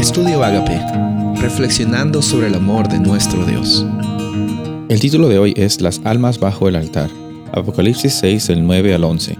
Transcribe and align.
Estudio 0.00 0.42
Agape, 0.42 0.80
reflexionando 1.42 2.22
sobre 2.22 2.46
el 2.46 2.54
amor 2.54 2.88
de 2.88 2.98
nuestro 2.98 3.44
Dios. 3.44 3.84
El 4.88 4.98
título 4.98 5.28
de 5.28 5.38
hoy 5.38 5.52
es 5.58 5.82
Las 5.82 6.00
almas 6.04 6.40
bajo 6.40 6.68
el 6.68 6.76
altar. 6.76 7.10
Apocalipsis 7.52 8.14
6, 8.14 8.46
del 8.46 8.66
9 8.66 8.94
al 8.94 9.04
11. 9.04 9.36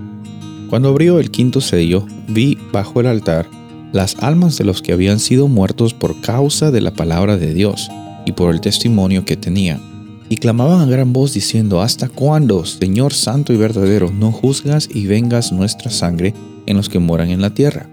Cuando 0.68 0.90
abrió 0.90 1.18
el 1.18 1.30
quinto 1.30 1.62
sello, 1.62 2.04
vi 2.28 2.58
bajo 2.72 3.00
el 3.00 3.06
altar 3.06 3.48
las 3.92 4.16
almas 4.22 4.58
de 4.58 4.64
los 4.64 4.82
que 4.82 4.92
habían 4.92 5.18
sido 5.18 5.48
muertos 5.48 5.94
por 5.94 6.20
causa 6.20 6.70
de 6.70 6.82
la 6.82 6.92
palabra 6.92 7.38
de 7.38 7.54
Dios 7.54 7.90
y 8.26 8.32
por 8.32 8.52
el 8.52 8.60
testimonio 8.60 9.24
que 9.24 9.38
tenían. 9.38 9.80
Y 10.28 10.36
clamaban 10.36 10.82
a 10.82 10.84
gran 10.84 11.14
voz 11.14 11.32
diciendo, 11.32 11.80
¿Hasta 11.80 12.10
cuándo, 12.10 12.66
Señor 12.66 13.14
Santo 13.14 13.54
y 13.54 13.56
verdadero, 13.56 14.12
no 14.12 14.30
juzgas 14.30 14.90
y 14.92 15.06
vengas 15.06 15.52
nuestra 15.52 15.90
sangre 15.90 16.34
en 16.66 16.76
los 16.76 16.90
que 16.90 16.98
moran 16.98 17.30
en 17.30 17.40
la 17.40 17.54
tierra? 17.54 17.88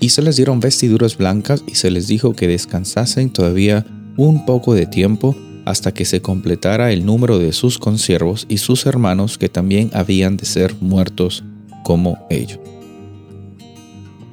Y 0.00 0.10
se 0.10 0.22
les 0.22 0.36
dieron 0.36 0.60
vestiduras 0.60 1.16
blancas 1.16 1.64
y 1.66 1.74
se 1.74 1.90
les 1.90 2.06
dijo 2.06 2.34
que 2.34 2.48
descansasen 2.48 3.30
todavía 3.30 3.86
un 4.16 4.44
poco 4.46 4.74
de 4.74 4.86
tiempo 4.86 5.36
hasta 5.64 5.92
que 5.92 6.04
se 6.04 6.22
completara 6.22 6.92
el 6.92 7.04
número 7.04 7.38
de 7.38 7.52
sus 7.52 7.78
consiervos 7.78 8.46
y 8.48 8.58
sus 8.58 8.86
hermanos 8.86 9.36
que 9.36 9.48
también 9.48 9.90
habían 9.94 10.36
de 10.36 10.46
ser 10.46 10.74
muertos 10.80 11.42
como 11.82 12.18
ellos. 12.30 12.60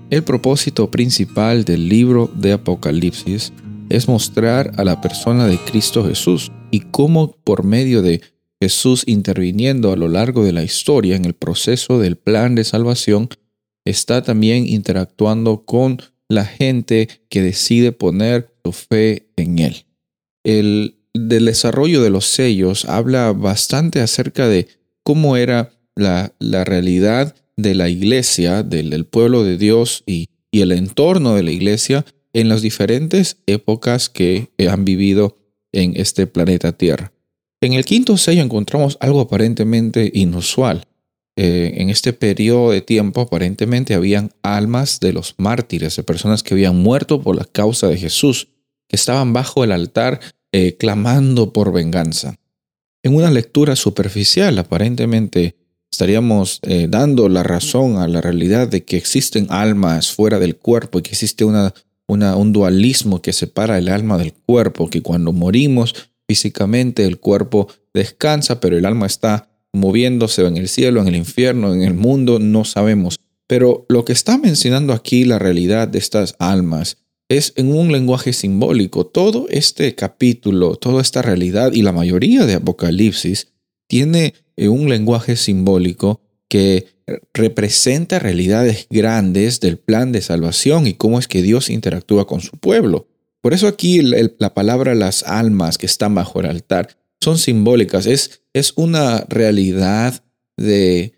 El 0.10 0.24
propósito 0.24 0.92
principal 0.92 1.66
del 1.66 1.90
libro 1.90 2.30
de 2.36 2.54
Apocalipsis 2.54 3.52
es 3.90 4.08
mostrar 4.08 4.72
a 4.78 4.84
la 4.84 5.02
persona 5.02 5.48
de 5.48 5.58
Cristo 5.58 6.06
Jesús 6.06 6.52
y 6.70 6.82
cómo 6.82 7.36
por 7.44 7.64
medio 7.64 8.04
de 8.04 8.22
Jesús 8.62 9.04
interviniendo 9.08 9.92
a 9.92 9.96
lo 9.96 10.08
largo 10.08 10.44
de 10.44 10.54
la 10.54 10.64
historia 10.64 11.16
en 11.16 11.26
el 11.26 11.34
proceso 11.34 12.00
del 12.00 12.16
plan 12.16 12.56
de 12.56 12.64
salvación, 12.64 13.30
está 13.86 14.22
también 14.22 14.68
interactuando 14.68 15.66
con 15.66 16.02
la 16.30 16.46
gente 16.46 17.10
que 17.30 17.42
decide 17.42 17.92
poner 17.92 18.54
su 18.64 18.72
fe 18.72 19.28
en 19.36 19.60
Él. 19.60 19.86
El 20.44 20.98
del 21.14 21.46
desarrollo 21.46 22.02
de 22.02 22.10
los 22.10 22.26
sellos 22.26 22.86
habla 22.86 23.34
bastante 23.34 24.02
acerca 24.02 24.48
de 24.48 24.68
cómo 25.04 25.38
era 25.38 25.72
la, 25.96 26.34
realidad 26.40 27.36
de 27.56 27.76
la 27.76 27.88
iglesia, 27.90 28.64
del, 28.64 29.06
pueblo 29.06 29.44
de 29.44 29.58
Dios 29.58 30.04
y, 30.08 30.30
y 30.52 30.62
el 30.62 30.72
entorno 30.72 31.36
de 31.36 31.44
la 31.44 31.52
iglesia 31.52 32.06
en 32.34 32.50
las 32.50 32.62
diferentes 32.62 33.38
épocas 33.46 34.10
que 34.10 34.50
han 34.68 34.86
vivido 34.86 35.38
en 35.72 35.94
este 35.96 36.26
planeta 36.26 36.72
Tierra. 36.72 37.14
En 37.62 37.74
el 37.74 37.86
quinto 37.86 38.18
sello 38.18 38.42
encontramos 38.42 38.98
algo 39.00 39.22
aparentemente 39.22 40.12
inusual. 40.14 40.86
Eh, 41.36 41.74
en 41.78 41.90
este 41.90 42.14
periodo 42.14 42.72
de 42.72 42.82
tiempo 42.82 43.22
aparentemente 43.22 43.96
habían 43.96 44.32
almas 44.44 45.00
de 45.00 45.14
los 45.14 45.34
mártires, 45.38 45.96
de 45.96 46.04
personas 46.04 46.44
que 46.44 46.54
habían 46.54 46.76
muerto 46.76 47.22
por 47.22 47.36
la 47.36 47.46
causa 47.46 47.88
de 47.88 47.98
Jesús, 47.98 48.50
que 48.88 48.96
estaban 48.96 49.34
bajo 49.34 49.64
el 49.64 49.72
altar 49.72 50.20
eh, 50.52 50.78
clamando 50.78 51.52
por 51.52 51.74
venganza. 51.74 52.36
En 53.02 53.16
una 53.16 53.32
lectura 53.32 53.76
superficial, 53.76 54.60
aparentemente 54.60 55.56
estaríamos 55.92 56.60
eh, 56.64 56.88
dando 56.90 57.28
la 57.30 57.44
razón 57.44 57.98
a 57.98 58.08
la 58.08 58.22
realidad 58.22 58.68
de 58.68 58.84
que 58.84 58.98
existen 58.98 59.48
almas 59.50 60.12
fuera 60.12 60.40
del 60.40 60.56
cuerpo 60.56 61.00
y 61.00 61.02
que 61.02 61.12
existe 61.12 61.46
un 61.46 62.54
dualismo 62.54 63.22
que 63.22 63.34
separa 63.34 63.78
el 63.80 63.90
alma 63.90 64.18
del 64.18 64.34
cuerpo, 64.34 64.90
que 64.90 65.02
cuando 65.02 65.34
morimos 65.34 65.96
físicamente 66.28 67.06
el 67.06 67.20
cuerpo 67.20 67.68
descansa, 67.94 68.60
pero 68.60 68.78
el 68.78 68.86
alma 68.86 69.06
está 69.06 69.50
moviéndose 69.74 70.46
en 70.46 70.58
el 70.58 70.70
cielo, 70.70 71.02
en 71.02 71.08
el 71.08 71.16
infierno, 71.16 71.74
en 71.74 71.82
el 71.82 71.94
mundo, 71.94 72.40
no 72.40 72.64
sabemos. 72.64 73.20
Pero 73.48 73.86
lo 73.90 74.06
que 74.06 74.14
está 74.14 74.38
mencionando 74.38 74.94
aquí 74.94 75.26
la 75.26 75.40
realidad 75.40 75.88
de 75.88 76.00
estas 76.00 76.36
almas 76.40 76.98
es 77.30 77.54
en 77.56 77.74
un 77.74 77.92
lenguaje 77.92 78.34
simbólico. 78.34 79.06
Todo 79.06 79.48
este 79.50 79.96
capítulo, 79.96 80.76
toda 80.76 81.02
esta 81.02 81.22
realidad 81.22 81.74
y 81.74 81.82
la 81.82 81.92
mayoría 81.92 82.46
de 82.46 82.56
Apocalipsis 82.56 83.48
tiene 83.88 84.34
eh, 84.56 84.68
un 84.68 84.90
lenguaje 84.90 85.36
simbólico 85.36 86.22
que 86.48 86.88
representa 87.34 88.20
realidades 88.20 88.88
grandes 88.90 89.60
del 89.60 89.78
plan 89.78 90.12
de 90.12 90.22
salvación 90.22 90.88
y 90.88 90.94
cómo 90.94 91.20
es 91.20 91.28
que 91.28 91.42
Dios 91.42 91.70
interactúa 91.70 92.28
con 92.28 92.42
su 92.42 92.58
pueblo. 92.58 93.08
Por 93.42 93.54
eso 93.54 93.68
aquí 93.68 94.02
la 94.02 94.54
palabra 94.54 94.96
las 94.96 95.24
almas 95.24 95.78
que 95.78 95.86
están 95.86 96.16
bajo 96.16 96.40
el 96.40 96.46
altar 96.46 96.96
son 97.20 97.38
simbólicas, 97.38 98.06
es, 98.06 98.43
es 98.54 98.74
una 98.76 99.26
realidad 99.30 100.24
de, 100.58 101.14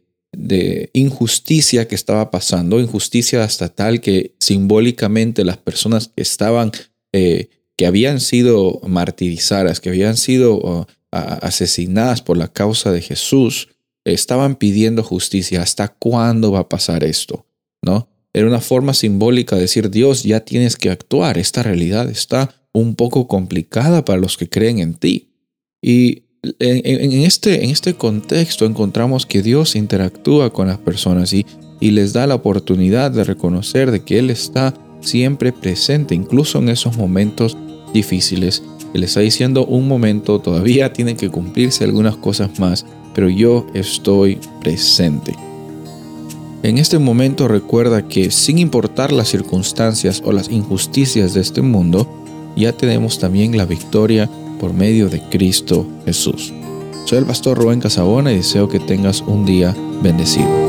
injusticia 0.94 1.88
que 1.88 1.96
estaba 1.96 2.30
pasando, 2.30 2.82
injusticia 2.82 3.44
hasta 3.44 3.70
tal 3.70 4.02
que 4.02 4.36
simbólicamente 4.40 5.46
las 5.46 5.58
personas 5.58 6.10
que 6.10 6.22
estaban, 6.22 6.72
eh, 7.14 7.50
que 7.78 7.86
habían 7.86 8.20
sido 8.20 8.82
martirizadas, 8.86 9.80
que 9.80 9.90
habían 9.90 10.18
sido 10.18 10.88
asesinadas 11.12 12.22
por 12.22 12.38
la 12.38 12.50
causa 12.50 12.92
de 12.92 13.02
Jesús, 13.02 13.70
estaban 14.04 14.56
pidiendo 14.56 15.04
justicia. 15.04 15.62
¿Hasta 15.62 15.88
cuándo 15.88 16.52
va 16.52 16.60
a 16.60 16.70
pasar 16.70 17.04
esto? 17.04 17.46
¿No? 17.82 18.10
Era 18.34 18.48
una 18.48 18.62
forma 18.62 18.94
simbólica 18.94 19.56
de 19.56 19.62
decir, 19.64 19.90
Dios, 19.90 20.24
ya 20.24 20.42
tienes 20.42 20.76
que 20.76 20.90
actuar. 20.90 21.38
Esta 21.38 21.64
realidad 21.64 22.10
está 22.10 22.54
un 22.74 22.96
poco 22.96 23.30
complicada 23.30 24.04
para 24.04 24.20
los 24.20 24.36
que 24.38 24.50
creen 24.50 24.80
en 24.80 24.96
ti. 24.96 25.32
Y 25.82 26.25
en, 26.60 27.24
este, 27.24 27.64
en 27.64 27.70
este 27.70 27.96
contexto 27.96 28.66
encontramos 28.66 29.26
que 29.26 29.42
Dios 29.42 29.76
interactúa 29.76 30.52
con 30.52 30.68
las 30.68 30.78
personas 30.78 31.34
y, 31.34 31.46
y 31.80 31.92
les 31.92 32.14
da 32.14 32.28
la 32.28 32.36
oportunidad 32.36 33.12
de 33.12 33.24
reconocer 33.24 33.92
de 33.92 34.04
que 34.04 34.20
Él 34.20 34.30
está 34.30 34.74
siempre 35.02 35.52
presente, 35.52 36.16
incluso 36.16 36.60
en 36.60 36.70
esos 36.70 36.98
momentos 36.98 37.58
difíciles. 37.94 38.64
Él 38.94 39.04
está 39.04 39.20
diciendo 39.20 39.66
un 39.66 39.88
momento, 39.88 40.40
todavía 40.40 40.94
tienen 40.94 41.18
que 41.18 41.30
cumplirse 41.30 41.84
algunas 41.84 42.16
cosas 42.16 42.60
más, 42.60 42.86
pero 43.14 43.30
yo 43.30 43.68
estoy 43.74 44.40
presente. 44.62 45.34
En 46.64 46.78
este 46.78 46.98
momento 46.98 47.48
recuerda 47.48 48.08
que 48.08 48.32
sin 48.32 48.58
importar 48.58 49.12
las 49.12 49.28
circunstancias 49.30 50.22
o 50.26 50.32
las 50.32 50.50
injusticias 50.50 51.34
de 51.34 51.42
este 51.42 51.62
mundo, 51.62 52.08
ya 52.56 52.72
tenemos 52.72 53.20
también 53.20 53.56
la 53.56 53.66
victoria 53.66 54.30
por 54.60 54.74
medio 54.74 55.10
de 55.10 55.22
Cristo 55.22 55.88
Jesús. 56.06 56.54
Soy 57.06 57.20
el 57.20 57.26
pastor 57.26 57.58
Rubén 57.58 57.80
Casabona 57.80 58.32
y 58.32 58.38
deseo 58.38 58.68
que 58.68 58.80
tengas 58.80 59.22
un 59.22 59.46
día 59.46 59.76
bendecido. 60.02 60.65